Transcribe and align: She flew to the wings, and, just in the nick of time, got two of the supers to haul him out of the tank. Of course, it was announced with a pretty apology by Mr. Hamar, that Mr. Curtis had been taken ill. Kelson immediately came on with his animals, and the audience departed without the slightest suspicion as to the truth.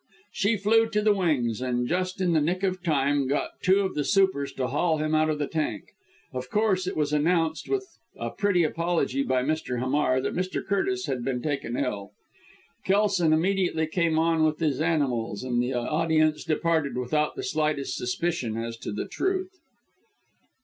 She 0.31 0.57
flew 0.57 0.89
to 0.89 1.01
the 1.03 1.13
wings, 1.13 1.61
and, 1.61 1.87
just 1.87 2.19
in 2.21 2.33
the 2.33 2.41
nick 2.41 2.63
of 2.63 2.81
time, 2.81 3.27
got 3.27 3.61
two 3.61 3.81
of 3.81 3.93
the 3.93 4.03
supers 4.03 4.51
to 4.53 4.65
haul 4.65 4.97
him 4.97 5.13
out 5.13 5.29
of 5.29 5.37
the 5.37 5.45
tank. 5.45 5.91
Of 6.33 6.49
course, 6.49 6.87
it 6.87 6.97
was 6.97 7.13
announced 7.13 7.69
with 7.69 7.85
a 8.17 8.31
pretty 8.31 8.63
apology 8.63 9.21
by 9.21 9.43
Mr. 9.43 9.79
Hamar, 9.79 10.19
that 10.21 10.33
Mr. 10.33 10.65
Curtis 10.65 11.05
had 11.05 11.23
been 11.23 11.39
taken 11.43 11.77
ill. 11.77 12.13
Kelson 12.83 13.31
immediately 13.31 13.85
came 13.85 14.17
on 14.17 14.43
with 14.43 14.57
his 14.57 14.81
animals, 14.81 15.43
and 15.43 15.61
the 15.61 15.73
audience 15.75 16.43
departed 16.45 16.97
without 16.97 17.35
the 17.35 17.43
slightest 17.43 17.95
suspicion 17.95 18.57
as 18.57 18.77
to 18.77 18.91
the 18.91 19.07
truth. 19.07 19.51